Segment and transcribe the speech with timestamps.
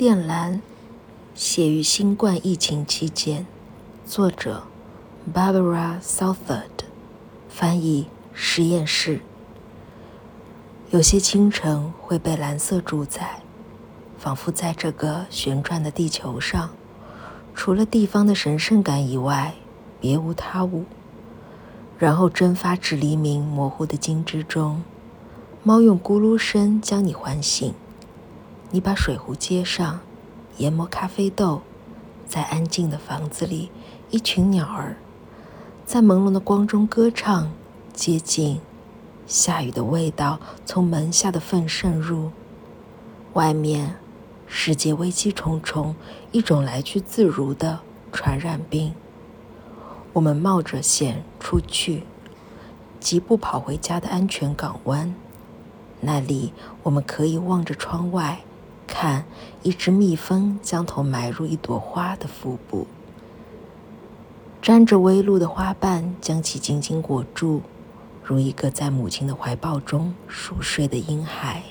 [0.00, 0.62] 靛蓝，
[1.34, 3.46] 写于新冠疫情期间，
[4.06, 4.62] 作者
[5.30, 6.86] Barbara Southard，
[7.50, 9.20] 翻译实验室。
[10.88, 13.42] 有些清晨会被蓝色主宰，
[14.16, 16.70] 仿佛在这个旋转的地球上，
[17.54, 19.52] 除了地方的神圣感以外，
[20.00, 20.86] 别无他物。
[21.98, 24.82] 然后蒸发至黎明模糊的金枝中，
[25.62, 27.74] 猫用咕噜声将你唤醒。
[28.72, 29.98] 你把水壶接上，
[30.58, 31.62] 研磨咖啡豆，
[32.28, 33.68] 在安静的房子里，
[34.10, 34.96] 一群鸟儿
[35.84, 37.50] 在朦胧的光中歌唱，
[37.92, 38.60] 接近。
[39.26, 42.30] 下雨的味道从门下的缝渗入。
[43.32, 43.96] 外面，
[44.46, 45.96] 世界危机重重，
[46.30, 47.80] 一种来去自如的
[48.12, 48.94] 传染病。
[50.12, 52.04] 我们冒着险出去，
[53.00, 55.12] 疾步跑回家的安全港湾。
[56.00, 56.52] 那里，
[56.84, 58.42] 我们可以望着窗外。
[59.00, 59.24] 看，
[59.62, 62.86] 一只蜜蜂将头埋入一朵花的腹部，
[64.60, 67.62] 沾着微露的花瓣将其紧紧裹住，
[68.22, 71.62] 如一个在母亲的怀抱中熟睡的婴孩。